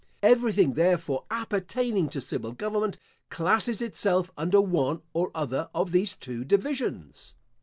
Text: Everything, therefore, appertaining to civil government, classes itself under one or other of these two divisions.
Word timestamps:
Everything, 0.23 0.73
therefore, 0.73 1.25
appertaining 1.29 2.09
to 2.09 2.19
civil 2.21 2.53
government, 2.53 2.97
classes 3.29 3.83
itself 3.83 4.31
under 4.35 4.59
one 4.59 5.03
or 5.13 5.29
other 5.35 5.69
of 5.75 5.91
these 5.91 6.15
two 6.15 6.43
divisions. 6.43 7.35